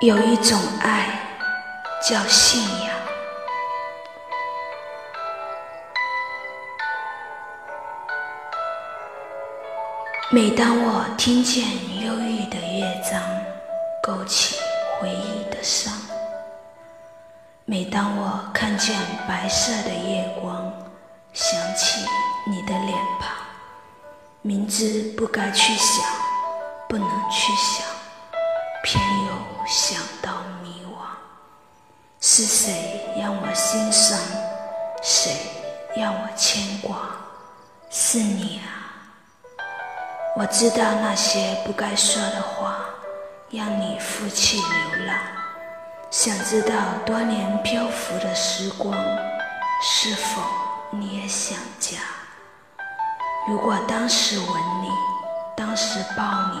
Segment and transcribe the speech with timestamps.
[0.00, 1.20] 有一种爱
[2.00, 2.96] 叫信仰。
[10.30, 11.66] 每当我听见
[12.02, 13.20] 忧郁的乐章，
[14.02, 14.56] 勾起
[14.98, 15.92] 回忆的伤；
[17.66, 18.98] 每当我看见
[19.28, 20.72] 白色的夜光，
[21.34, 22.00] 想起
[22.46, 23.36] 你的脸庞，
[24.40, 26.06] 明知不该去想，
[26.88, 27.99] 不能去想。
[28.82, 29.32] 偏又
[29.66, 31.04] 想到迷惘，
[32.20, 34.18] 是谁让我心伤？
[35.02, 35.36] 谁
[35.94, 36.96] 让我牵挂？
[37.90, 38.96] 是你啊！
[40.36, 42.84] 我知道那些不该说的话，
[43.50, 45.16] 让你负气流浪。
[46.10, 46.74] 想知道
[47.04, 48.94] 多年漂浮的时光，
[49.82, 50.42] 是否
[50.90, 51.98] 你也想家？
[53.46, 54.46] 如果当时吻
[54.82, 54.88] 你，
[55.54, 56.60] 当时抱你。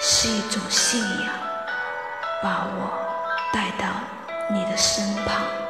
[0.00, 1.34] 是一种信仰，
[2.42, 2.90] 把我
[3.52, 3.86] 带到
[4.50, 5.67] 你的身旁。